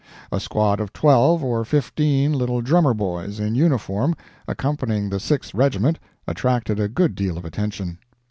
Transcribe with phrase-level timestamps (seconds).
[0.31, 4.15] A squad of twelve or fifteen little drummer boys, in uniform,
[4.47, 7.99] accompanying the Sixth Regiment, attracted a good deal of attention.